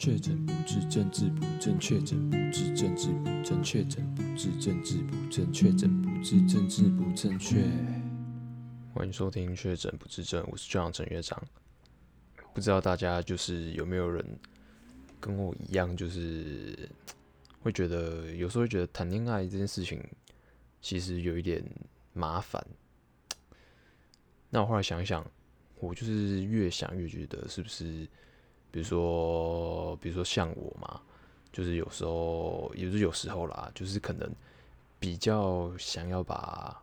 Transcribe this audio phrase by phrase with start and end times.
[0.00, 7.62] 确诊不治，政治不正确；确诊不治，政治不正确；确诊不治，政治不正确；确诊不治，政治不正确。
[8.94, 11.38] 欢迎收听《确诊不治症》，我是队长陈乐章。
[12.54, 14.24] 不知道大家就是有没有人
[15.20, 16.88] 跟我一样，就是
[17.60, 20.02] 会觉得有时候会觉得谈恋爱这件事情
[20.80, 21.62] 其实有一点
[22.14, 22.66] 麻烦。
[24.48, 25.30] 那我后来想想，
[25.78, 28.08] 我就是越想越觉得是不是？
[28.72, 31.02] 比如说，比如说像我嘛，
[31.52, 34.32] 就是有时候，也是有时候啦，就是可能
[35.00, 36.80] 比较想要把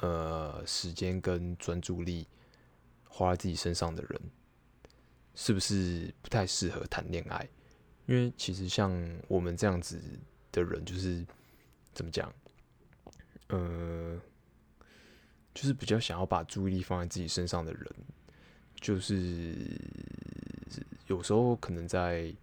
[0.00, 2.24] 呃时间跟专注力
[3.08, 4.20] 花在自己身上的人，
[5.34, 7.48] 是不是不太适合谈恋爱？
[8.06, 8.92] 因为其实像
[9.26, 10.00] 我们这样子
[10.52, 11.26] 的人，就是
[11.92, 12.32] 怎么讲，
[13.48, 14.20] 呃，
[15.52, 17.86] 就是比较想要把注意力放在自己身上的人，
[18.80, 19.56] 就是。
[21.06, 22.34] 有时候可能在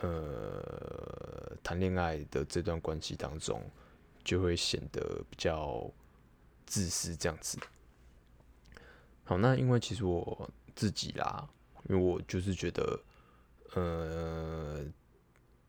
[0.00, 3.62] 呃谈恋爱的这段关系当中，
[4.22, 5.90] 就会显得比较
[6.66, 7.58] 自私这样子。
[9.24, 11.48] 好，那因为其实我自己啦，
[11.88, 13.00] 因为我就是觉得，
[13.74, 14.84] 呃，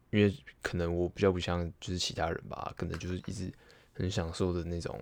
[0.09, 3.53] 因为可能我比较不像就是其他人吧，可能就是一直
[3.93, 4.99] 很享受的那种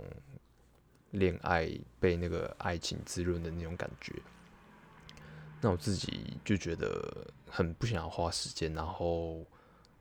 [1.11, 4.13] 恋爱被那个爱情滋润的那种感觉。
[5.63, 9.41] 那我自己就觉得很不想要花时间，然后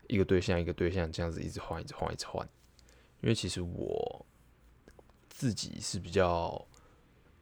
[0.09, 2.45] 一个对象一个对象这样子一直换，一直换，一直换。
[3.21, 4.27] 因为其实我
[5.29, 6.67] 自己是比较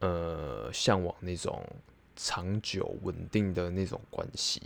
[0.01, 1.67] 呃向往那种
[2.15, 4.61] 长久稳定的那种关系，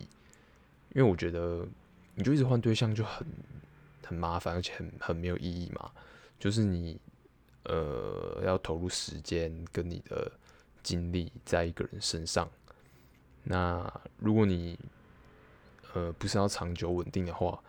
[0.94, 1.66] 因为我觉得
[2.14, 3.26] 你就一直换对象就很
[4.04, 5.90] 很麻烦，而且很很没有意义嘛。
[6.38, 7.00] 就是你
[7.64, 10.30] 呃要投入时间跟你的
[10.84, 12.52] 精力在一个人身上。
[13.48, 14.78] 那如果你
[15.94, 17.62] 呃不是要长久稳定的话，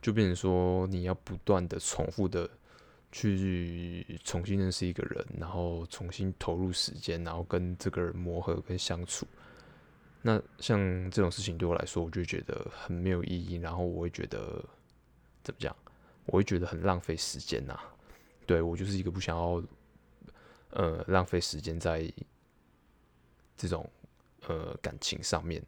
[0.00, 2.48] 就变成说你要不断的重复的
[3.12, 9.26] 去重新认识一个人，然后重新投入时间，然后跟这个人磨合跟相处。
[10.22, 10.78] 那像
[11.10, 14.64] 这种事情对我来说，我就觉得很没有意义，然后我会觉得
[15.42, 15.76] 怎么讲？
[16.26, 17.78] 我会觉得很浪费时间呐。
[18.46, 19.62] 对，我就是一个不想要
[20.70, 22.10] 呃浪费时间在
[23.54, 23.86] 这种。
[24.48, 25.62] 呃，感情上面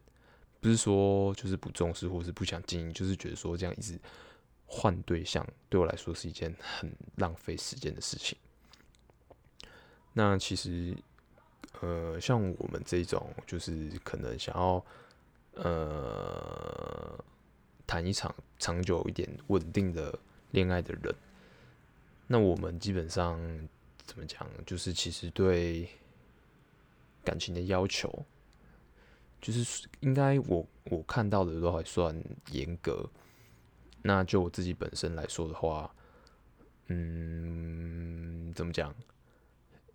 [0.59, 3.99] 不是说就是不重视，或是不想经营，就是觉得说这样一直
[4.65, 8.37] 换对象，对我来说是一件很浪费时间的事情。
[10.13, 10.95] 那其实，
[11.81, 14.83] 呃，像我们这种就是可能想要
[15.53, 17.23] 呃
[17.85, 20.17] 谈一场长久一点、稳定的
[20.51, 21.13] 恋爱的人，
[22.25, 23.39] 那我们基本上
[24.05, 25.87] 怎么讲，就是其实对
[27.23, 28.25] 感情的要求。
[29.43, 32.15] 就是应该我我看到的都还算
[32.51, 33.05] 严格，
[34.01, 35.93] 那就我自己本身来说的话，
[36.87, 38.95] 嗯，怎么讲？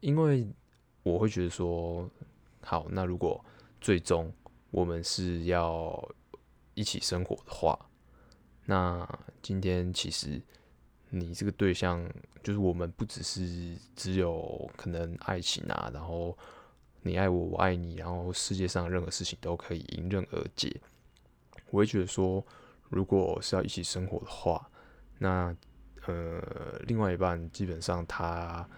[0.01, 0.47] 因为
[1.03, 2.07] 我会觉得说，
[2.61, 3.43] 好，那如果
[3.81, 4.31] 最终
[4.71, 6.07] 我们是要
[6.75, 7.75] 一起生活的话，
[8.67, 9.09] 那
[9.41, 10.43] 今天其实
[11.09, 12.07] 你这个对象
[12.43, 16.37] 就是我们不只是只有可能爱情啊，然后。
[17.03, 20.81] 你爱我，我爱你，然后世界上任何事情都可以迎刃而解。
[21.71, 22.45] 我会觉得说，
[22.91, 24.69] 如果是要一起生活的话，
[25.19, 25.55] 那
[26.07, 26.43] 呃，
[26.87, 28.69] 另外一半基本上他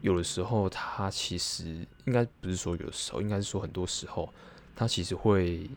[0.00, 4.32] 有的时候他其实应该不是说有的时候，应该是说很多时候
[4.76, 5.68] 他其实会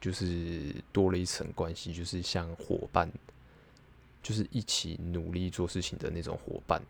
[0.00, 3.10] 就是多了一层关系，就是像伙伴，
[4.22, 6.80] 就是一起努力做事情的那种伙伴。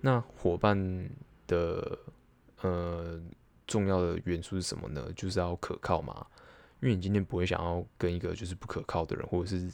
[0.00, 1.08] 那伙伴
[1.46, 1.98] 的
[2.62, 3.20] 呃。
[3.66, 5.12] 重要的元素是什么呢？
[5.14, 6.26] 就是要可靠嘛。
[6.82, 9.70] 因为你今天不会想要跟一个就是不可靠的人，或者是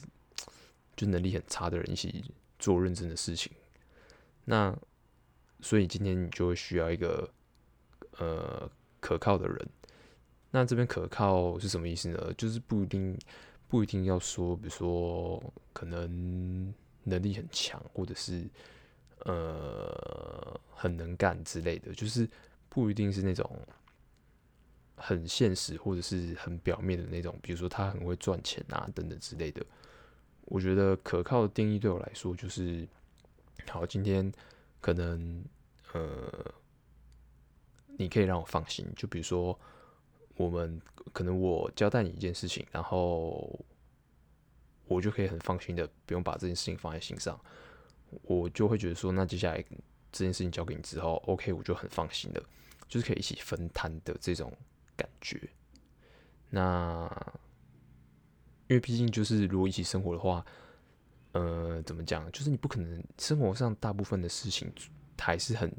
[0.95, 2.23] 就能力很差的人一起
[2.57, 3.51] 做认真的事情。
[4.45, 4.73] 那
[5.59, 7.29] 所以今天你就会需要一个
[8.19, 8.71] 呃
[9.01, 9.69] 可靠的人。
[10.49, 12.33] 那这边可靠是什么意思呢？
[12.37, 13.17] 就是不一定
[13.67, 15.43] 不一定要说，比如说
[15.73, 16.73] 可能
[17.03, 18.45] 能力很强，或者是
[19.25, 22.27] 呃很能干之类的，就是
[22.69, 23.45] 不一定是那种。
[24.95, 29.65] 很现实或者是很表面的那种，比如说他很会赚钱啊等等之类的。
[30.45, 32.87] 我觉得可靠的定义对我来说就是，
[33.67, 34.31] 好，今天
[34.81, 35.43] 可能
[35.93, 36.53] 呃，
[37.97, 38.85] 你可以让我放心。
[38.95, 39.57] 就比如说，
[40.35, 40.81] 我们
[41.13, 43.57] 可能我交代你一件事情，然后
[44.85, 47.39] 我就可以很放心的不用把这件事情放在心上，
[48.23, 49.63] 我就会觉得说，那接下来
[50.11, 52.43] 这件事情交给你之后，OK，我就很放心的，
[52.89, 54.51] 就是可以一起分摊的这种。
[55.03, 55.49] 感觉，
[56.49, 57.05] 那
[58.69, 60.45] 因为毕竟就是如果一起生活的话，
[61.33, 62.31] 呃，怎么讲？
[62.31, 64.71] 就是你不可能生活上大部分的事情
[65.19, 65.69] 还是很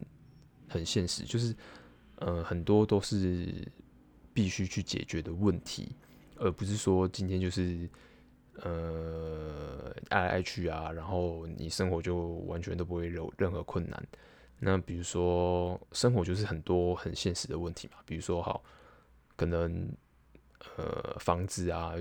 [0.68, 1.56] 很现实，就是
[2.16, 3.66] 呃很多都是
[4.34, 5.96] 必须去解决的问题，
[6.36, 7.88] 而不是说今天就是
[8.56, 12.16] 呃爱来爱去啊，然后你生活就
[12.46, 14.06] 完全都不会有任何困难。
[14.58, 18.62] 那比如说生活就是很多很现实的问题嘛，比如说好
[19.36, 19.88] 可能
[20.76, 21.94] 呃房子啊，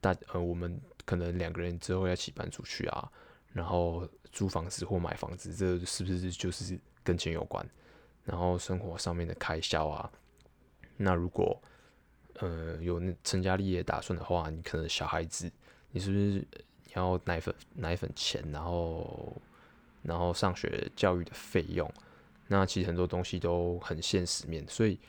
[0.00, 0.80] 大呃我们。
[1.04, 3.10] 可能两个人之后要一起搬出去啊，
[3.52, 7.68] 然后租房子或买房子，这是不是就是跟钱有关？
[8.24, 10.08] 然后生活上面的开销啊，
[10.96, 11.60] 那如果
[12.34, 15.50] 呃有成家立业打算的话，你可能小孩子，
[15.90, 16.46] 你是不是
[16.94, 19.36] 要奶粉奶粉钱，然后
[20.02, 21.92] 然后上学教育的费用？
[22.46, 25.00] 那其实很多东西都很现实面，所以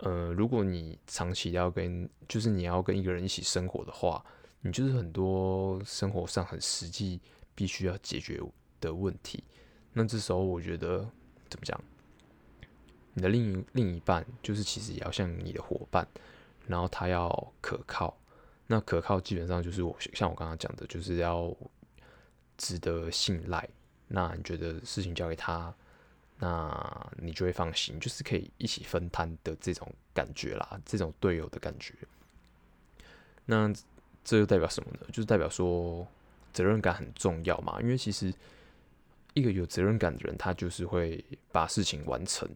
[0.00, 4.24] 呃，如果你长期要跟就是你要跟一个人一起生活的话。
[4.60, 7.20] 你就是很多生活上很实际
[7.54, 8.40] 必须要解决
[8.80, 9.44] 的问题，
[9.92, 11.08] 那这时候我觉得
[11.48, 11.80] 怎么讲？
[13.14, 16.04] 你的另一另一半就是其实也要像你的伙伴，
[16.66, 18.18] 然后他要可靠。
[18.66, 21.56] 那可靠基本上就是我像我刚刚讲的，就是要
[22.56, 23.66] 值得信赖。
[24.08, 25.72] 那你觉得事情交给他，
[26.38, 31.94] 那你就会放心，就是可以一起分摊的这种感觉啦，这种队友的感觉。
[33.44, 33.72] 那。
[34.24, 35.06] 这就代表什么呢？
[35.10, 36.06] 就是代表说
[36.52, 37.80] 责任感很重要嘛。
[37.80, 38.30] 因为其实
[39.32, 42.46] 一个有责任感的人，他就是会把事情完成。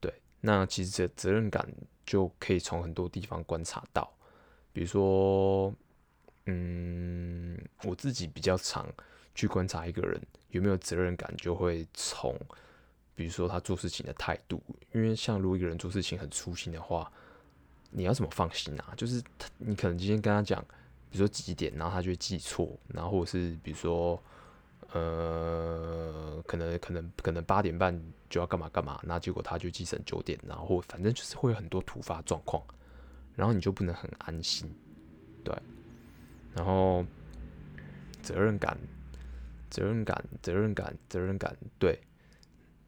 [0.00, 1.64] 对，那其实这责任感
[2.04, 4.12] 就可以从很多地方观察到，
[4.72, 5.72] 比如说，
[6.46, 8.84] 嗯，我自己比较常
[9.38, 10.20] 去观察一个人
[10.50, 12.36] 有没有责任感，就会从
[13.14, 14.60] 比如说他做事情的态度。
[14.92, 17.08] 因为像如果一个人做事情很粗心的话，
[17.90, 18.92] 你要怎么放心啊？
[18.96, 20.60] 就是他，你可能今天跟他讲，
[21.08, 24.20] 比如说几点，然后他就记错，然后或者是比如说，
[24.92, 27.96] 呃，可能可能可能八点半
[28.28, 32.60] 就要干嘛干嘛，那结果他就记成九点，然后反正就是会有很多突发状况，
[33.36, 34.68] 然后你就不能很安心，
[35.44, 35.54] 对，
[36.56, 37.04] 然后
[38.20, 38.76] 责任感，
[39.70, 41.98] 责任感，责任感，责任感，对，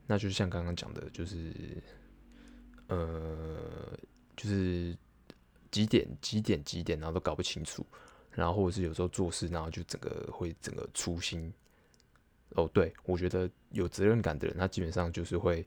[0.07, 1.53] 那就是像刚刚讲的，就是，
[2.89, 3.59] 呃。
[4.37, 4.97] 就是
[5.71, 7.85] 几点几点几点，然后都搞不清楚，
[8.31, 11.53] 然后或者是有时候做事，然后就整个会整个粗心。
[12.55, 15.63] 哦，对，我觉得有责任感的人，他基本上就是会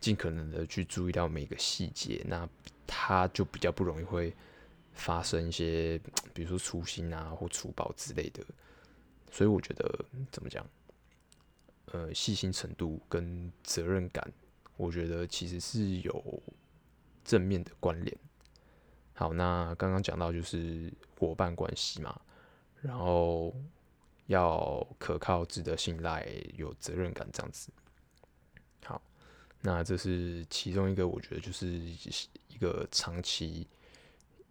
[0.00, 2.46] 尽可能的去注意到每个细节，那
[2.86, 4.30] 他就比较不容易会
[4.92, 5.98] 发生一些，
[6.34, 8.44] 比如说粗心啊或粗暴之类的。
[9.34, 10.64] 所以我觉得怎么讲，
[11.86, 14.32] 呃，细心程度跟责任感，
[14.76, 16.42] 我觉得其实是有。
[17.26, 18.14] 正面的关联。
[19.14, 22.20] 好，那刚刚讲到就是伙伴关系嘛，
[22.82, 23.50] 然后
[24.26, 27.72] 要可靠、值得信赖、有责任感这样子。
[28.84, 29.00] 好，
[29.62, 33.66] 那这是其中一个，我觉得就是一个长期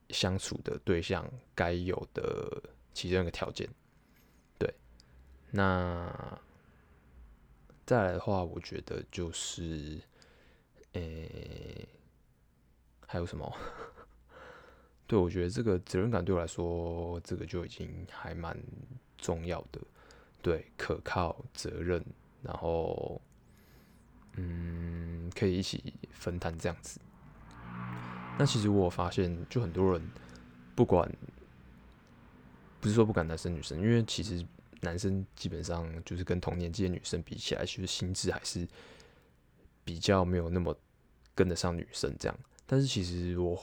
[0.10, 2.60] 相处的对象该有的
[2.92, 3.70] 其中一个条件。
[5.56, 6.40] 那
[7.86, 10.02] 再来的话，我觉得就是，
[10.94, 11.88] 诶、
[13.06, 13.56] 还有什么？
[15.06, 18.58] 对，我觉得这个责任感对我来说，这个就已经还蛮
[19.16, 19.80] 重要的。
[20.42, 22.04] 对，可靠、责任，
[22.42, 23.22] 然后，
[24.38, 27.00] 嗯，可以一起分担这样子。
[28.40, 30.02] 那其实我发现，就很多人
[30.76, 31.08] 不管，
[32.82, 34.44] 不是说不管男生女生，因为其实
[34.84, 38.68] 男生基本上就是跟同年纪的女生比起来，其实心智还是
[39.84, 40.78] 比较没有那么
[41.34, 42.40] 跟得上女生这样。
[42.66, 43.60] 但是其实我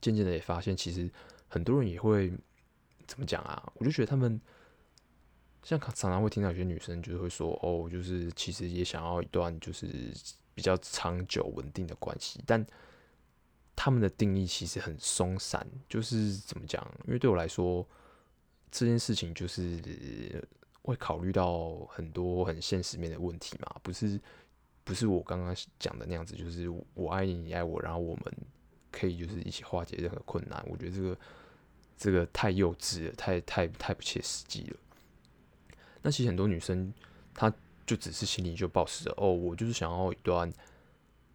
[0.00, 1.10] 渐渐的也发现，其实
[1.48, 2.32] 很多人也会
[3.06, 3.72] 怎么讲啊？
[3.74, 4.40] 我就觉得他们
[5.62, 9.86] 像常常会听到有些女生就会说，哦，就是其实也想要一段就是
[10.54, 12.64] 比较长久稳定的关系，但
[13.76, 16.84] 他们的定义其实很松散，就是怎么讲？
[17.06, 17.86] 因为对我来说，
[18.70, 20.42] 这件事情就是
[20.82, 24.20] 会考虑到很多很现实面的问题嘛，不是。
[24.84, 28.24] 不是我刚刚讲的那样子，就是我爱你，你爱我，然后我们
[28.90, 30.64] 可以就是一起化解任何困难。
[30.66, 31.18] 我觉得这个
[31.94, 34.76] 这个太幼稚了，太太太不切实际了。
[36.00, 36.90] 那其实很多女生，
[37.34, 37.52] 她
[37.84, 40.50] 就只是心里就抱持着哦，我就是想要一段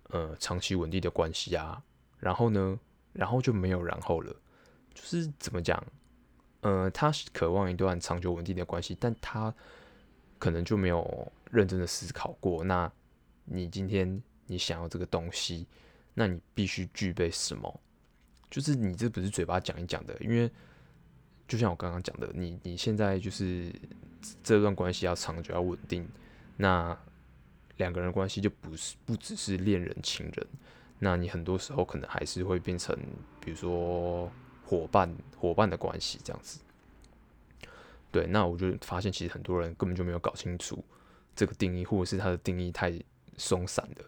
[0.09, 1.79] 呃长期稳定的关系啊。
[2.17, 2.79] 然后呢，
[3.11, 4.35] 然后就没有然后了。
[4.95, 5.85] 就是怎么讲？
[6.63, 9.53] 呃，他渴望一段长久稳定的关系，但他
[10.39, 12.91] 可能就没有认真的思考过那。
[13.45, 15.67] 你今天你想要这个东西，
[16.13, 17.81] 那你必须具备什么？
[18.49, 20.49] 就是你这不是嘴巴讲一讲的，因为
[21.45, 23.69] 就像我刚刚讲的，你你现在就是
[24.41, 26.07] 这段关系要长久要稳定，
[26.55, 26.97] 那
[27.75, 30.47] 两个人关系就不是不只是恋人情人，
[30.99, 32.97] 那你很多时候可能还是会变成
[33.41, 34.31] 比如说
[34.73, 36.59] 伙伴伙伴的关系这样子。
[38.11, 40.83] 对，那我就发现其实很多人根本就没有搞清楚
[41.35, 42.91] 这个定义，或者是他的定义太
[43.37, 44.05] 松散了。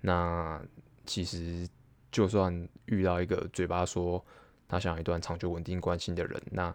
[0.00, 0.62] 那
[1.06, 1.66] 其实
[2.12, 4.22] 就算遇到一个嘴巴说
[4.68, 6.74] 他想要一段长久稳定关系的人，那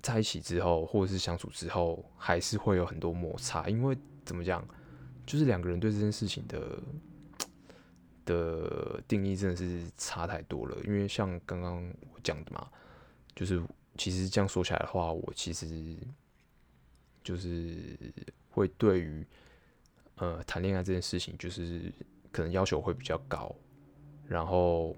[0.00, 4.64] 在一起之后或者是相处之后，还是会有很多摩擦，因为怎么讲，
[5.26, 6.80] 就是两个人对这件事情的
[8.28, 10.76] 的定义真的是差太多了。
[10.84, 11.82] 因为像刚刚
[12.12, 12.68] 我讲的嘛，
[13.34, 13.60] 就是。
[13.96, 15.66] 其实这样说起来的话，我其实
[17.24, 17.98] 就是
[18.48, 19.26] 会对于
[20.14, 21.92] 呃谈恋爱这件事情，就是
[22.30, 23.52] 可能要求会比较高，
[24.28, 24.94] 然后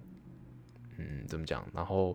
[0.98, 2.14] 嗯怎么讲，然后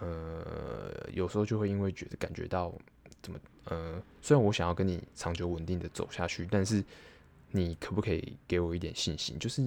[0.00, 2.74] 呃有时候就会因为觉得感觉到
[3.22, 6.84] 怎么呃，虽然我想要跟你长久稳定的走下去，但是
[7.52, 9.38] 你可不可以给我一点信心？
[9.38, 9.62] 就是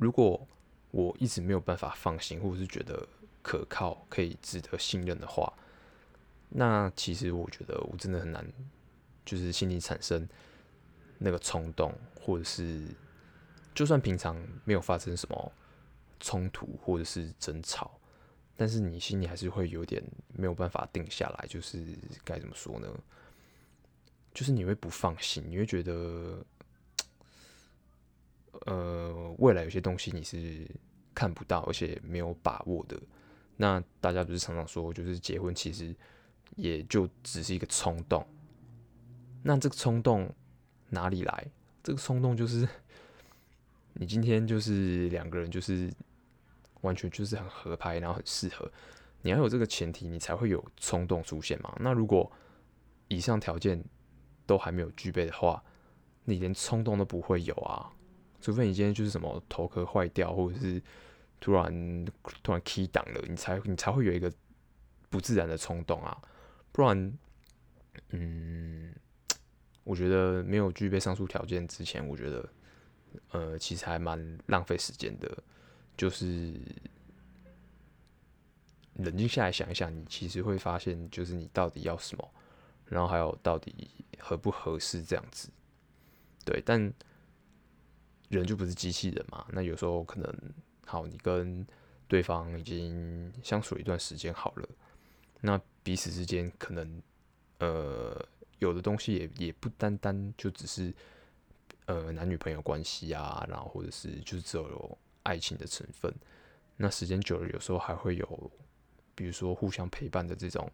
[0.00, 0.48] 如果
[0.90, 3.06] 我一直没有办法放心，或者是觉得。
[3.42, 5.50] 可靠、可以值得信任的话，
[6.50, 8.46] 那其实我觉得我真的很难，
[9.24, 10.28] 就是心里产生
[11.16, 11.90] 那个冲动，
[12.20, 12.84] 或者是
[13.74, 15.52] 就算平常没有发生什么
[16.20, 17.98] 冲突或者是争吵，
[18.58, 20.04] 但是你心里还是会有点
[20.34, 21.82] 没有办法定下来，就是
[22.22, 22.88] 该怎么说呢？
[24.34, 26.44] 就是你会不放心，你会觉得，
[28.66, 30.66] 呃，未来有些东西你是
[31.14, 33.00] 看不到，而且没有把握的。
[33.56, 35.94] 那大家不是常常说，就是结婚其实
[36.56, 38.26] 也就只是一个冲动。
[39.42, 40.32] 那这个冲动
[40.88, 41.46] 哪里来？
[41.82, 42.68] 这个冲动就是
[43.94, 45.90] 你今天就是两个人就是
[46.82, 48.70] 完全就是很合拍，然后很适合。
[49.22, 51.74] 你要有这个前提，你才会有冲动出现嘛。
[51.80, 52.30] 那如果
[53.08, 53.82] 以上条件
[54.46, 55.62] 都还没有具备的话，
[56.24, 57.90] 你连冲动都不会有啊。
[58.40, 60.82] 除非你今天就是什么头壳坏掉，或者是。
[61.42, 62.04] 突然
[62.42, 64.30] 突然 key 档了，你才你才会有一个
[65.08, 66.14] 不自然的冲动啊，
[66.70, 67.18] 不然，
[68.10, 68.94] 嗯，
[69.82, 72.48] 我觉得没有具备上述条件之前，我觉得，
[73.30, 75.42] 呃，其实还蛮浪费时间的。
[75.96, 76.52] 就是
[78.96, 82.30] 冷静下来想一想，你其实会发现，就是你到底要什么，
[82.84, 85.48] 然后还有到底合不合适这样子。
[86.44, 86.92] 对，但
[88.30, 90.34] 人就不是机器人嘛，那有时候可能。
[90.86, 91.64] 好，你跟
[92.08, 94.68] 对方已经相处一段时间好了，
[95.40, 97.00] 那彼此之间可能
[97.60, 98.26] 呃
[98.58, 100.92] 有的东西也也不单单就只是
[101.86, 106.12] 呃男女朋友关系啊，然后或者是就只有爱情的成分，
[106.76, 108.50] 那时间久了，有时候还会有
[109.14, 110.68] 比如说互相陪伴的这种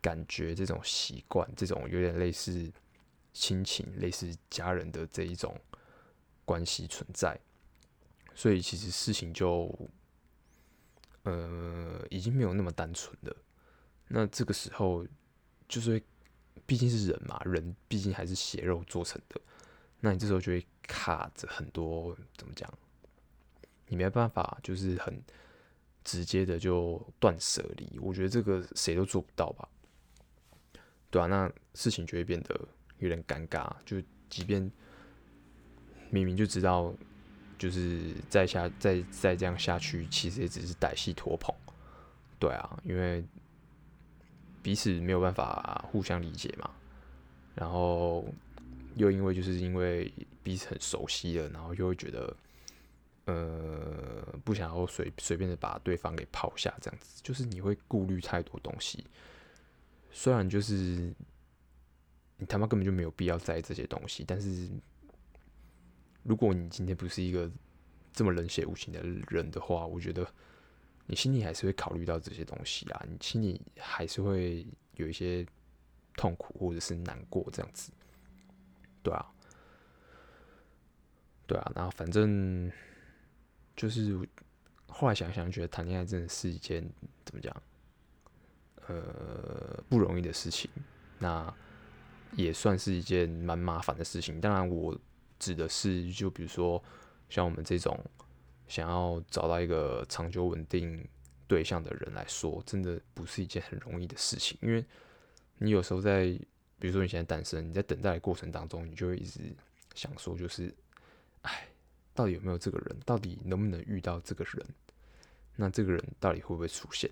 [0.00, 2.72] 感觉、这种习惯、这种有点类似
[3.34, 5.54] 亲情、类似家人的这一种
[6.44, 7.38] 关系存在。
[8.34, 9.70] 所以其实事情就，
[11.24, 13.36] 呃，已经没有那么单纯了。
[14.08, 15.06] 那这个时候，
[15.68, 16.02] 就是
[16.64, 19.40] 毕竟是人嘛，人毕竟还是血肉做成的。
[20.00, 22.72] 那你这时候就会卡着很多，怎么讲？
[23.86, 25.22] 你没办法，就是很
[26.02, 27.98] 直接的就断舍离。
[28.00, 29.68] 我觉得这个谁都做不到吧？
[31.10, 32.68] 对啊，那事情就会变得
[32.98, 33.70] 有点尴尬。
[33.84, 34.72] 就即便
[36.12, 36.94] 明明就知道。
[37.58, 41.54] 就是再下再再这样下去，其实也只是歹戏拖棚，
[42.40, 43.24] 对啊，因为
[44.60, 46.68] 彼此没有办法互相理解嘛，
[47.54, 48.26] 然后
[48.96, 52.36] 又因为就是因为彼此很熟悉了，然后又会觉得
[53.26, 59.06] 呃不想要随随便的把对方给抛下，这样子，就是你会顾虑太多东西，
[60.10, 61.14] 虽然就是
[62.38, 64.68] 你他妈根本就没有必要在意这些东西，但是。
[66.22, 67.50] 如果你今天不是一个
[68.12, 70.24] 这么冷血无情的人的话，我觉得
[71.06, 74.64] 你心里还是会考虑到这些东西啊，你心里还是会
[74.94, 75.44] 有一些
[76.16, 77.90] 痛苦或者是难过这样子，
[79.02, 79.26] 对啊，
[81.46, 82.70] 对啊，然后反正
[83.74, 84.16] 就是
[84.86, 86.88] 后来想想，觉得谈恋爱真的是一件
[87.24, 87.62] 怎么讲，
[88.86, 90.70] 呃，不容易的事情，
[91.18, 91.52] 那
[92.36, 94.40] 也算是一件蛮麻烦的事情。
[94.40, 94.96] 当然我。
[95.42, 96.80] 指的是，就比如说
[97.28, 97.98] 像我们这种
[98.68, 101.04] 想要找到一个长久稳定
[101.48, 104.56] 对象的人来说，真的不是一件很容易的事情。
[104.62, 104.84] 因为
[105.58, 106.26] 你有时候在，
[106.78, 109.40] 比如说你现在单身，你在等待的过程当中，你就会一直
[109.94, 110.72] 想说，就是，
[111.42, 111.66] 哎，
[112.14, 112.96] 到底有没有这个人？
[113.04, 114.66] 到底能不能遇到这个人？
[115.56, 117.10] 那这个人到底会不会出现？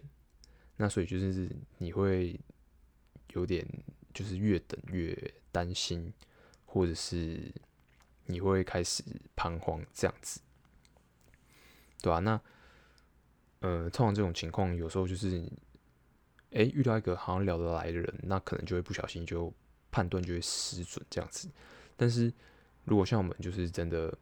[0.77, 2.39] 那所以就是你会
[3.35, 3.67] 有点
[4.15, 5.15] 就是越等越
[5.53, 6.11] 担心，
[6.65, 7.53] 或者是
[8.31, 9.03] 你会开始
[9.35, 10.41] 彷徨这样子，
[12.01, 12.21] 对吧、啊？
[12.21, 12.41] 那
[13.61, 15.39] 呃，通常这种情况有时候就是，
[16.53, 19.53] 哎、遇到一个好像聊得来的人，那可能就会不小心就
[19.91, 21.51] 判断就会失准这样子。
[21.97, 22.33] 但是
[22.85, 24.17] 如果像我们就是真的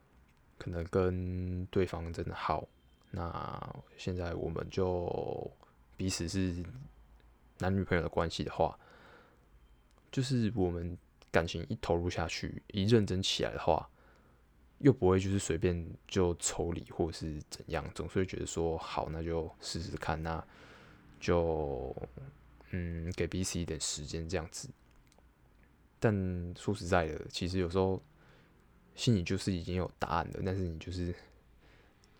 [0.57, 2.67] 可能跟对方真的好，
[3.11, 5.49] 那现在我们就
[5.95, 6.61] 彼此是
[7.59, 8.77] 男女朋友的关系的话，
[10.11, 10.97] 就是我们
[11.31, 13.89] 感情一投入下去，一认真起来的话，
[14.79, 20.43] 又不会就是随便就抽离或是怎样，总是会觉得说好，那就试试看，那
[21.19, 21.95] 就
[22.71, 24.69] 嗯给彼此一点时间这样子。
[25.99, 28.01] 但说实在的，其实有时候
[28.95, 31.13] 心里就是已经有答案了，但是你就是。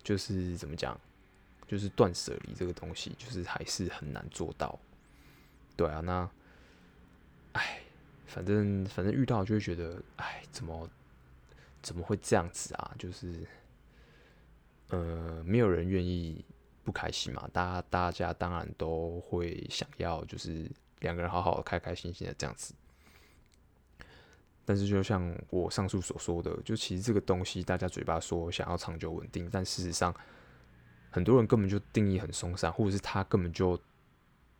[0.01, 0.99] 就是怎么讲，
[1.67, 4.79] 就是断舍离这个东西，就是还是很难做到。
[5.75, 6.27] 对啊，那，
[7.51, 7.81] 哎，
[8.25, 10.89] 反正反正遇到就会觉得，哎，怎么
[11.81, 12.95] 怎么会这样子啊？
[12.97, 13.47] 就是，
[14.89, 16.43] 呃，没有人愿意
[16.83, 17.49] 不开心嘛。
[17.53, 20.69] 大家大家当然都会想要，就是
[20.99, 22.73] 两个人好好开开心心的这样子。
[24.65, 30.13] 但是，就像我上述所说的，就其实这个东西，大家嘴巴说想要长久稳定，但事实上，
[31.09, 33.79] 很多人根本就定义很松散，或者是他根本就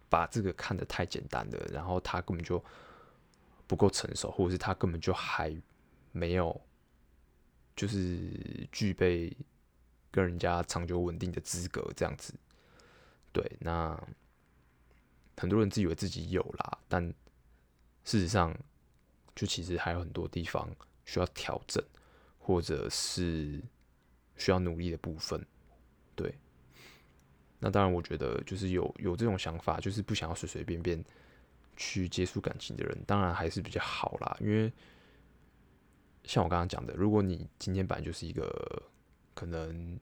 [0.09, 2.63] 把这个看得太简单了，然后他根本就
[3.67, 5.55] 不够成熟，或者是他根本就还
[6.11, 6.59] 没有，
[7.79, 9.31] 就是具备
[10.11, 12.33] 跟人家长久稳定的资格这样子。
[13.31, 13.97] 对，那
[15.37, 17.01] 很多人自以为自己有啦，但
[18.03, 18.53] 事实上。
[19.35, 20.69] 就其实还有很多地方
[21.05, 21.81] 需要调整，
[22.39, 23.61] 或者是
[24.35, 25.41] 需要努力的部分。
[26.13, 26.37] 对，
[27.57, 31.01] 那当然，我觉得就是有有这种想法，就是不想要随随便便
[31.77, 34.35] 去接触感情的人，当然还是比较好啦。
[34.41, 34.69] 因为
[36.29, 38.83] 像我刚刚讲的，如果你今天本来就是一个
[39.33, 39.99] 可能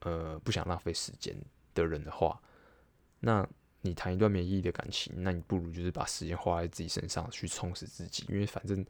[0.00, 1.36] 呃不想浪费时间
[1.74, 2.40] 的人的话，
[3.20, 3.46] 那。
[3.82, 8.84] 你谈一段没意义的感情，那你不如就是把时间花在自己身上去充实自己，因为反正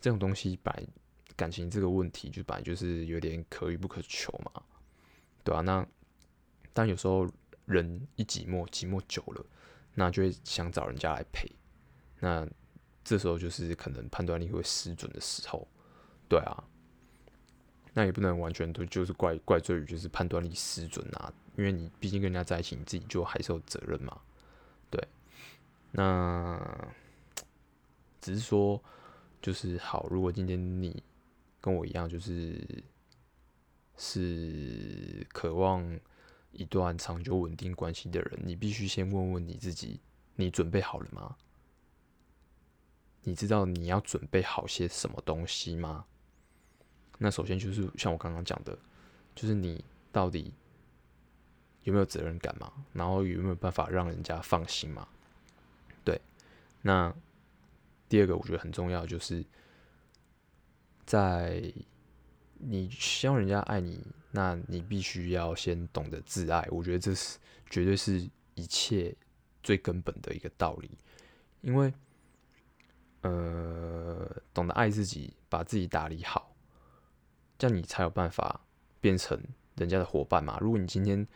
[0.00, 0.86] 这种东西，本来
[1.34, 4.62] 感情这个问题就本来就是有点可遇不可求嘛，
[5.42, 5.84] 对啊，那
[6.72, 7.28] 但有时候
[7.64, 9.44] 人一寂寞，寂寞久了，
[9.94, 11.50] 那就会想找人家来陪，
[12.20, 12.48] 那
[13.08, 15.66] 这时候就是可能判断力会失准的时候，
[16.28, 16.62] 对啊，
[17.94, 24.20] 那也不能完全都就是怪怪罪于就是判断力失准啊，因为你毕竟跟人家在一起，你自己就还是有责任嘛。
[24.90, 25.02] 对
[25.90, 26.92] 那
[28.20, 28.78] 只是说，
[29.40, 30.06] 就是好。
[30.10, 31.02] 如果今天你
[31.62, 32.62] 跟我一样，就是
[33.96, 35.98] 是渴望
[36.52, 39.98] 一段长久稳定关系的人，你必须先问问你自己：
[40.36, 41.34] 你准备好了吗？
[43.22, 46.04] 你知道你要准备好些什么东西吗？
[47.18, 48.78] 那首先就是像我刚刚讲的，
[49.34, 50.54] 就是你到底
[51.82, 52.72] 有没有责任感嘛？
[52.92, 55.08] 然后有没有办法让人家放心嘛？
[56.04, 56.20] 对
[56.82, 57.12] 那
[58.08, 59.44] 第二个我觉得很重要，就是
[61.04, 61.72] 在
[62.58, 64.00] 你希望人家爱你，
[64.30, 66.66] 那你必须要先懂得自爱。
[66.70, 69.14] 我觉得这是绝对是一切
[69.62, 70.90] 最根本的一个道理，
[71.62, 71.92] 因为
[73.22, 76.54] 呃，懂得爱自己，把自己打理好，
[77.58, 78.60] 这样你才有办法
[79.00, 79.40] 变成
[79.76, 80.56] 人家的伙伴嘛。
[80.60, 81.26] 如果你今天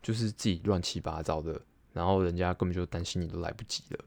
[0.00, 1.60] 就是自己乱七八糟的，
[1.92, 4.04] 然后人家根本就担心你都来不及了。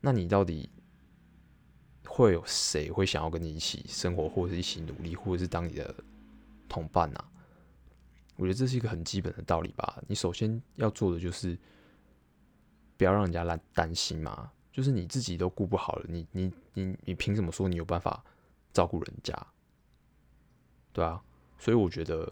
[0.00, 0.68] 那你到底
[2.06, 5.94] 会有谁会想要跟你一起生活，或者是一起努力，或者是当你的
[6.68, 7.24] 同伴呢？
[8.36, 10.02] 我觉得这是一个很基本的道理吧。
[10.08, 11.56] 你首先要做的就是
[12.96, 14.50] 不要让人家来担心嘛。
[14.72, 18.24] 就是你自己都顾不好了，你你你你凭什么说你有办法
[18.72, 19.46] 照顾人家？
[20.92, 21.22] 对啊，
[21.58, 22.24] 所以我觉得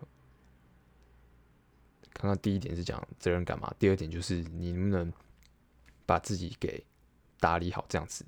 [2.12, 5.12] 刚刚第一点是讲责任感嘛，第二点就是你能不能
[6.04, 6.84] 把自己给。
[7.42, 8.22] 打理好这样子，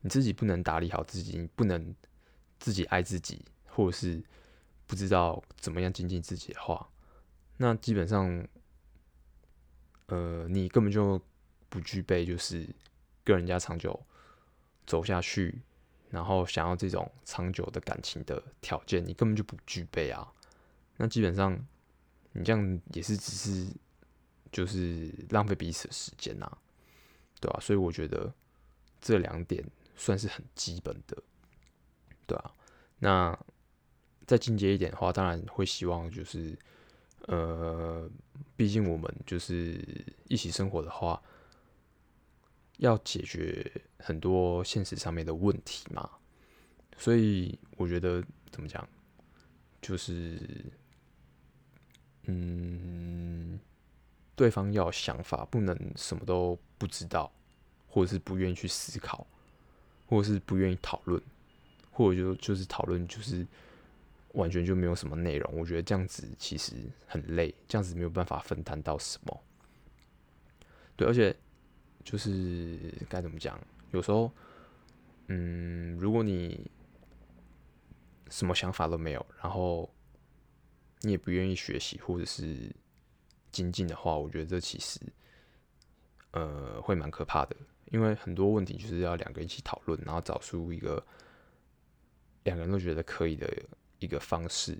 [0.00, 1.94] 你自己不能打理好自己，你不能
[2.58, 4.20] 自己爱自己，或者是
[4.88, 6.90] 不知道怎么样精进自己的话，
[7.58, 8.44] 那基本上，
[10.06, 11.22] 呃，你根本就
[11.68, 12.68] 不具备就是
[13.26, 14.00] 跟人家长久
[14.86, 15.60] 走下去，
[16.08, 20.32] 然后想要这种长久的感情的条件，你根本就不具备啊。
[20.96, 21.54] 那基本上，
[22.32, 23.66] 你这样也是只是
[24.50, 26.50] 就是浪费彼此的时间呐，
[27.38, 27.58] 对吧？
[27.60, 28.32] 所以我觉得。
[28.98, 31.22] 这两点算是很基本的，
[32.26, 32.50] 对啊。
[32.98, 33.38] 那
[34.26, 36.58] 再进阶一点的话，当然会希望就是，
[37.26, 38.10] 呃，
[38.56, 39.80] 毕竟我们就是
[40.26, 41.22] 一起生活的话，
[42.78, 46.08] 要解决很多现实上面的问题嘛，
[46.96, 48.86] 所以我觉得怎么讲，
[49.80, 50.40] 就是
[52.24, 53.58] 嗯，
[54.34, 57.32] 对方要有想法，不能什么都不知道，
[57.88, 59.26] 或者是不愿意去思考，
[60.06, 61.22] 或者是不愿意讨论，
[61.90, 63.46] 或者就就是讨论就是。
[64.32, 66.74] 完全就没有什么内容，我觉得这样子其实
[67.06, 69.42] 很累，这样子没有办法分担到什么。
[70.94, 71.34] 对，而且
[72.06, 72.78] 就是
[73.10, 73.60] 该怎么讲？
[73.90, 74.30] 有时候，
[75.26, 76.70] 嗯，如果你
[78.30, 79.92] 什么想法都没有，然后
[81.00, 82.72] 你也不愿意学习或者是
[83.50, 85.00] 精进的话，我觉得这其实
[86.30, 91.04] 呃会蛮可怕的，因为很多问题就是要两个一起讨论，然后找出一个
[92.44, 93.52] 两个人都觉得可以的。
[93.98, 94.78] 一个方式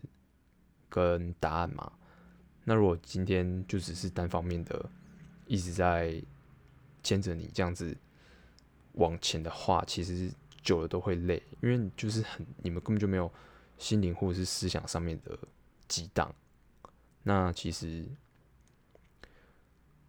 [0.90, 1.90] 跟答案嘛，
[2.64, 4.90] 那如果今天就只是单方面的
[5.46, 6.22] 一直在
[7.06, 7.96] 牵着你这样子
[8.94, 10.28] 往前的话，其实
[10.60, 13.32] 久了都会累，因为就是很你们根本就没有
[13.78, 15.38] 心灵或者是思想上面的
[15.86, 16.34] 激荡。
[17.22, 18.04] 那其实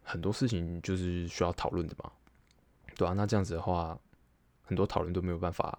[0.01, 2.11] 很多事情就是需要讨论的嘛，
[2.95, 3.99] 对啊，那这样子的话，
[4.63, 5.77] 很多讨论都没有办法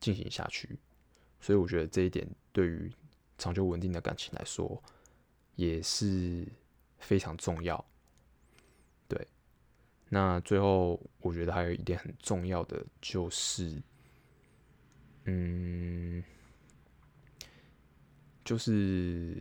[0.00, 0.76] 进行下去。
[1.40, 2.92] 所以我觉得这一点对于
[3.38, 4.82] 长久稳定的感情来说
[5.54, 6.44] 也是
[6.98, 7.84] 非常重要。
[10.08, 13.82] 那最后我觉得还有一点很重要的就是，
[15.24, 16.22] 嗯，
[18.44, 19.36] 就是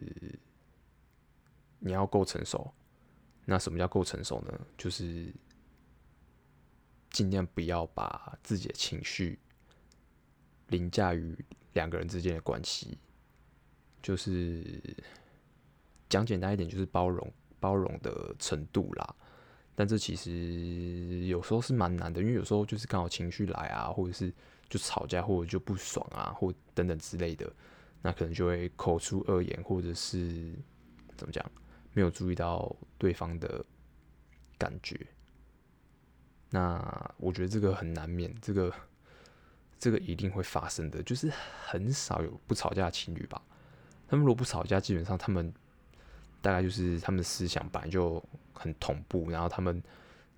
[1.79, 2.73] 你要够成熟。
[3.45, 4.59] 那什么叫够成熟呢？
[4.77, 5.31] 就是
[7.09, 9.39] 尽量不要把自己的情绪
[10.67, 11.37] 凌驾于。
[11.75, 12.97] 两个人之间的关系，
[14.01, 14.81] 就是
[16.07, 19.15] 讲简单一点，就是包容包容的程度啦。
[19.75, 24.33] 但这其实有时候是蛮难的，因为有时候就是刚好情绪来啊，或者是
[24.69, 27.51] 就吵架，或者就不爽啊，或等等之类的，
[28.01, 30.53] 那可能就会口出恶言，或者是
[31.15, 31.45] 怎么讲，
[31.93, 33.63] 没有注意到对方的
[34.57, 34.99] 感觉。
[36.49, 38.73] 那我觉得这个很难免，这个。
[39.77, 41.29] 这个一定会发生的，就是
[41.63, 43.39] 很少有不吵架的情侣吧。
[44.07, 45.53] 他们如果不吵架，基本上他们
[46.45, 49.81] 大概就是他们的思想本来就很同步，然后他们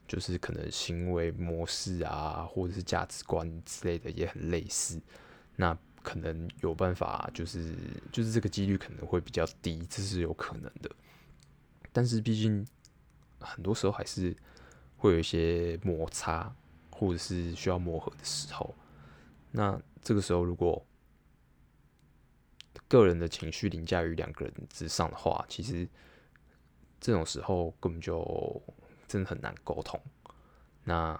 [0.07, 5.01] 就是可能行为模式啊，或者是价值观之类的也很类似。
[5.57, 7.75] 那可能有办法，就是
[8.09, 10.89] 就是这个几率可能会比较低，这是有可能的。
[11.91, 12.65] 但是毕竟
[13.41, 14.33] 很多时候还是
[14.95, 16.55] 会有一些摩擦，
[16.89, 18.73] 或者是需要磨合的时候。
[19.51, 20.81] 那这个时候，如果
[22.87, 25.87] 个人的情绪凌驾于两个人之上的话，其实
[26.99, 28.61] 这种时候根本就
[29.07, 29.99] 真的很难沟通。
[30.83, 31.19] 那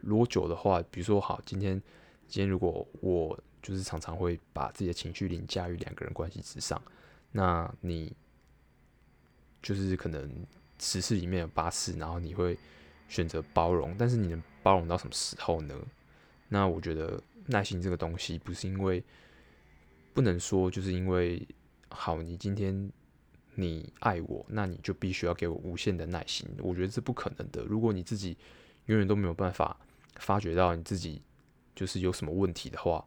[0.00, 1.80] 如果久的话，比如说好，今天
[2.26, 6.80] 今天如果我就是常常会把自己的情绪凌驾于两个人关系之上，
[7.32, 8.14] 那你
[9.60, 10.46] 就是可能
[10.78, 12.56] 十次里面有八次，然后你会
[13.08, 15.74] 选择包容，但是你能包容到什么时候呢？
[16.48, 19.02] 那我觉得耐心这个东西不是因为
[20.18, 21.46] 不能说，就是因为
[21.90, 22.90] 好，你今天
[23.54, 26.44] 你爱我，那你就必须要给我无限的耐心。
[26.58, 27.62] 我觉得这不可能的。
[27.62, 28.36] 如果你自己
[28.86, 29.78] 永远都没有办法
[30.16, 31.22] 发觉到你自己
[31.76, 33.06] 就是有什么问题的话，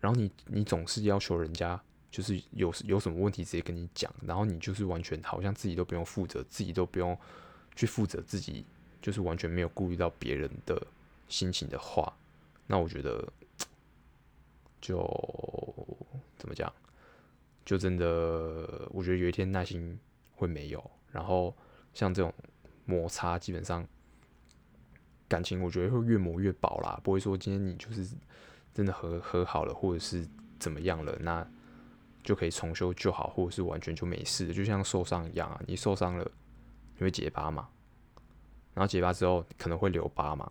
[0.00, 1.78] 然后你你总是要求人家
[2.10, 7.14] 就是有有什么问题直接跟你讲，然后你就是完全好像自己都不用负责，自己都不用
[7.76, 8.64] 去负责自己，
[9.02, 10.82] 就是完全没有顾虑到别人的。
[11.28, 12.14] 心情的话，
[12.66, 13.26] 那我觉得
[14.82, 14.98] 就
[16.36, 16.70] 怎么讲，
[17.64, 19.98] 就真的，我觉得有一天耐心
[20.34, 20.90] 会没有。
[21.10, 21.56] 然后
[21.94, 22.30] 像这种
[22.84, 23.86] 摩擦，基本上
[25.28, 28.14] 感情我觉得会越磨越薄啦，不会说今天你就是
[28.74, 31.46] 真的和和好了，或者是怎么样了，那
[32.24, 34.52] 就可以重修旧好，或者是完全就没事。
[34.52, 36.30] 就像受伤一样啊，你受伤了，
[36.96, 37.68] 你会结疤嘛，
[38.74, 40.50] 然后结疤之后可能会留疤嘛。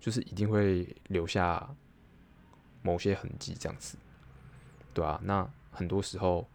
[0.00, 1.68] 就是一定会留下
[2.88, 3.98] 某些痕迹，这样子，
[4.94, 6.48] 对啊，那很多时候，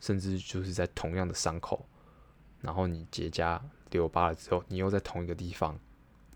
[0.00, 1.84] 甚至就是在同样的伤口，
[2.60, 5.76] 然后你结痂留疤了之后，你又在同一个地方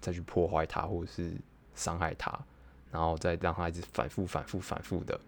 [0.00, 1.36] 再去破坏它，或者是
[1.74, 2.36] 伤害它，
[2.90, 5.20] 然后再让它一直反复、反复、反复的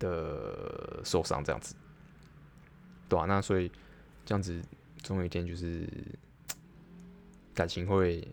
[0.00, 1.76] 的受伤，这样子，
[3.08, 3.70] 对啊，那所以
[4.24, 4.60] 这样子，
[4.98, 5.88] 总有一天就是
[7.54, 8.26] 感情会。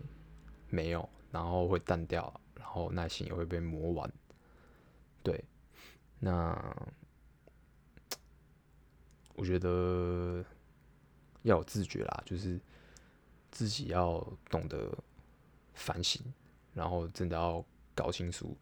[0.71, 4.13] 没有，然后会淡掉，然然后耐心也会被磨完。
[5.23, 5.43] 对，
[6.19, 6.55] 那
[9.33, 10.45] 我觉得
[11.41, 12.61] 要有自觉啦，就是
[13.49, 14.95] 自己要懂得
[15.73, 16.21] 反省，
[16.75, 18.55] 然后真的要搞清楚，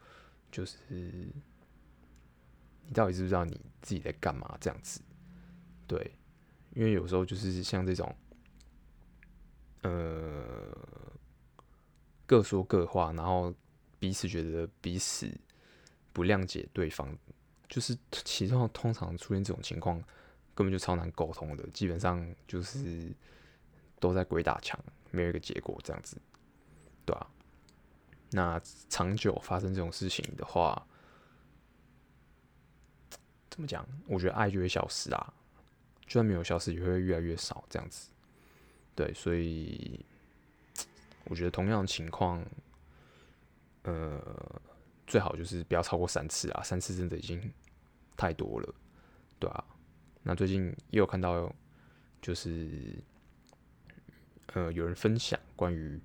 [0.50, 1.34] 就是你
[2.94, 5.02] 到底知不知道你自己在干嘛这样子。
[5.86, 6.14] 对，
[6.72, 8.16] 因为有时候就是像这种，
[9.82, 10.74] 呃，
[12.26, 13.54] 各说各话，然后
[14.00, 15.32] 彼此觉得彼此
[16.14, 17.18] 不谅解对方，
[17.68, 19.98] 就是其中通常出现这种情况，
[20.56, 23.12] 根本就超难沟通的，基本上就是
[24.00, 24.80] 都在鬼打墙，
[25.12, 26.18] 没有一个结果这样子，
[27.06, 27.30] 对吧？
[28.32, 30.86] 那长久发生这种事情的话，
[33.50, 33.88] 怎么讲？
[34.08, 35.34] 我觉得爱就会消失啊。
[36.06, 38.10] 就算没有消失，也会越来越少这样子。
[38.96, 40.06] 对，所以
[41.26, 42.42] 我觉得同样的情况，
[43.88, 44.22] 呃，
[45.08, 47.42] 最好就是不要超过三次啊，三次真的已经
[48.18, 48.76] 太多了，
[49.40, 49.64] 对啊。
[50.24, 51.50] 那最近也有看到，
[52.22, 53.02] 就是
[54.54, 55.98] 呃，有人分享关于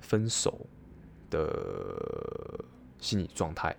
[0.00, 0.66] 分手
[1.30, 2.64] 的
[2.98, 3.76] 心理状态。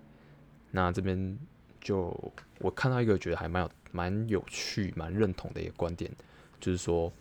[0.71, 1.38] 那这边
[1.82, 3.69] 就我看到一个，觉得还蛮有。
[3.91, 6.12] 蛮有趣、蛮认同的一个观点，
[6.60, 7.12] 就是说，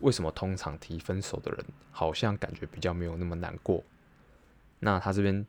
[0.00, 3.82] 为什么通常提分手的人好像感觉比较没有那么难过？
[4.78, 5.46] 那他这边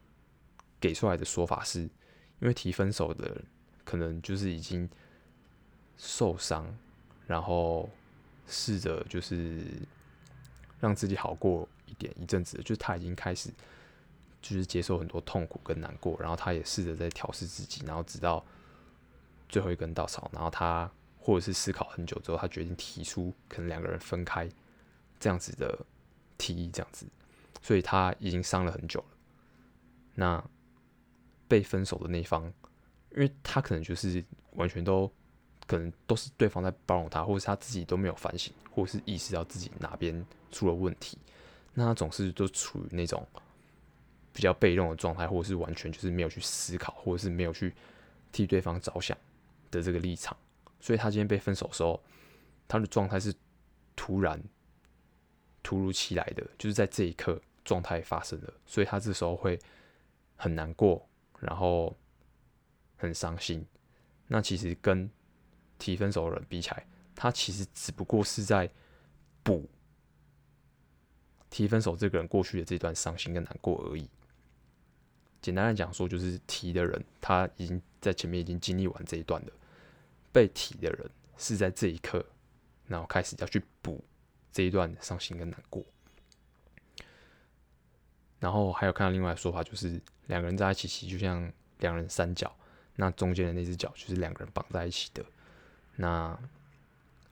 [0.80, 3.42] 给出来的说法是，因为提分手的
[3.84, 4.90] 可能就是已经
[5.98, 6.66] 受伤，
[7.28, 7.90] 然后
[8.48, 9.64] 试着就是
[10.80, 13.50] 让自己好过一点一阵子，就是他已经开始
[14.42, 18.44] 就是接受很多痛苦跟难过，然后他也试着在调试自己，然后直到。
[19.48, 24.50] 最后一根稻草，然后他或者是思考很久之后，他决定提出可能两个人分开
[25.20, 25.86] 这样子的
[26.36, 27.06] 提议，这样子，
[27.62, 29.15] 所以他已经伤了很久了。
[30.16, 30.44] 那
[31.48, 32.46] 被分手的那方，
[33.12, 34.24] 因为他可能就是
[34.54, 35.12] 完全都
[35.68, 41.18] 可能都是对方在包容他，或者是他自己都没有反省，或者是意识到自己哪边出了问题，
[41.74, 43.28] 那他总是都处于那种
[44.34, 47.74] 比较被动的状态，或者是完全就是没有去思考，或者是没有去
[48.32, 49.16] 替对方着想。
[49.72, 50.38] 的这个立场，
[50.80, 52.02] 所以他今天被分手的时候，
[52.66, 53.34] 他的状态是
[53.94, 54.42] 突然、
[55.62, 59.60] 突如其来的，就是在这一刻状态发生了，所以他这时候会
[60.36, 61.08] 很难过，
[61.40, 61.96] 然后
[62.98, 63.66] 很伤心。
[64.28, 65.10] 那其实跟
[65.78, 68.70] 提分手的人比起来，他其实只不过是在
[69.44, 69.70] 补
[71.50, 74.10] 提分手这个人过去的这段伤心跟难过而已。
[75.42, 79.52] 简单来讲说，就是提的人他已经在前面已经经历完这一段了。
[80.34, 82.26] 被提的人是在这一刻，
[82.88, 84.04] 然后开始要去补
[84.52, 85.86] 这一段伤心跟难过。
[88.46, 92.56] 然后还有看到另外的说法，就是两个人在一起骑就像两人三角，
[92.96, 95.26] 那中间的那只脚就是两个人绑在一起的。
[95.96, 96.38] 那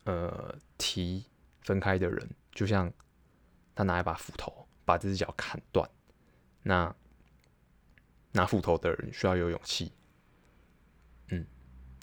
[0.06, 1.23] 呃，提
[1.62, 2.91] 分开的人就像
[3.76, 5.88] 他拿一把斧头把这只脚砍断。
[6.63, 6.91] 那
[8.32, 9.91] 拿斧头的人需要有勇气。
[11.28, 11.45] 嗯。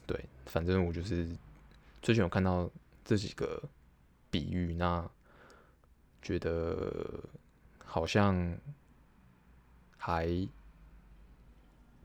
[0.06, 1.28] 对，反正我就是
[2.00, 2.70] 最近有看到
[3.04, 3.60] 这几个
[4.30, 5.10] 比喻，那
[6.22, 7.24] 觉得
[7.84, 8.56] 好像
[10.00, 10.26] 还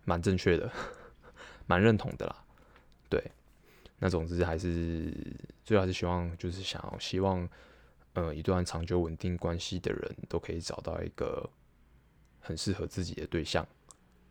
[0.03, 0.69] 蛮正确的，
[1.65, 2.45] 蛮认同的啦。
[3.09, 3.31] 对，
[3.97, 5.11] 那总之还是
[5.63, 7.49] 最后还是希望，就是想要希望，
[8.13, 11.49] 呃，一段长久稳定关系的人都可以找到一个
[12.41, 13.65] 很适合自己的对象，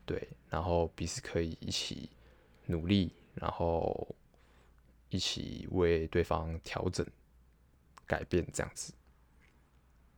[0.05, 2.11] 对，然后彼此可以一起
[2.67, 3.13] 努力。
[3.35, 4.15] 然后
[5.09, 7.05] 一起为对方调整、
[8.07, 8.95] 改变，这样子。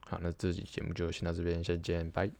[0.00, 2.30] 好，那这期节目就先到这边，再见，拜。